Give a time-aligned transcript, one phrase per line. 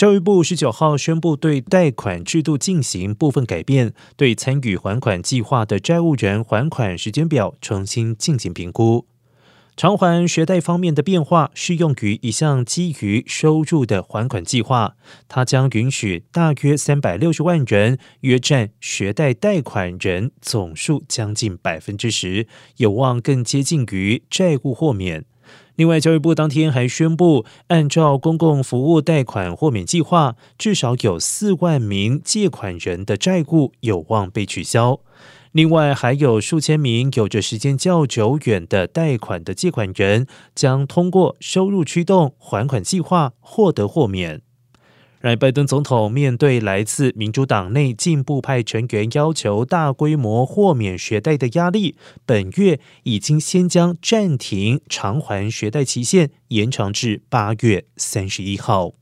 [0.00, 9.04] 教育部十九号宣布，对贷款制度进行部分改变，对参与还款计划的债务人还款时间表重新进行评估。
[9.76, 14.96] 偿还学贷方面的变化适用于一项基于收入的还款计划，
[15.28, 22.46] 它将允许大约三百六十万人，约占学贷贷款人总数将近百分之十，
[22.78, 25.26] 有望更接近于债务豁免。
[25.76, 35.00] 另外，教育部当天还宣布，按照公共服务贷款豁免计划，至少有四万名借款人的债务有望被取消。
[35.52, 44.42] 另外，还有数千名有着时间较久远的贷款的借款人，将通过收入驱动还款计划获得豁免。
[45.20, 58.94] 让拜登总统面对来自民主党内进步派成员要求大规模豁免学贷的压力，本月已经先将暂停偿还学贷期限延长至八月三十一号。